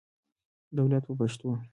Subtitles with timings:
[0.77, 1.49] دولت په پښتو.